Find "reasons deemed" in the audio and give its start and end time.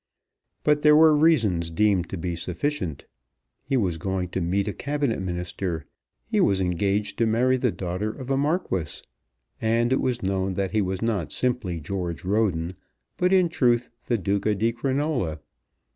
1.15-2.09